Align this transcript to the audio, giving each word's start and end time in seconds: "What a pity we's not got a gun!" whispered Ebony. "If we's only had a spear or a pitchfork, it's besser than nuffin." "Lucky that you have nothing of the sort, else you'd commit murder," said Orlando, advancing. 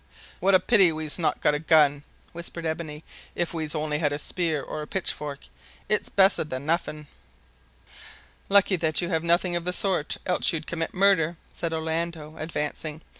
"What 0.39 0.55
a 0.55 0.59
pity 0.59 0.91
we's 0.91 1.19
not 1.19 1.41
got 1.41 1.53
a 1.53 1.59
gun!" 1.59 2.03
whispered 2.33 2.65
Ebony. 2.65 3.03
"If 3.35 3.53
we's 3.53 3.75
only 3.75 3.99
had 3.99 4.11
a 4.11 4.17
spear 4.17 4.59
or 4.59 4.81
a 4.81 4.87
pitchfork, 4.87 5.41
it's 5.89 6.09
besser 6.09 6.43
than 6.43 6.65
nuffin." 6.65 7.05
"Lucky 8.49 8.77
that 8.77 8.99
you 8.99 9.09
have 9.09 9.21
nothing 9.23 9.55
of 9.55 9.63
the 9.63 9.71
sort, 9.73 10.17
else 10.25 10.51
you'd 10.53 10.65
commit 10.65 10.95
murder," 10.95 11.37
said 11.53 11.71
Orlando, 11.71 12.35
advancing. 12.39 13.03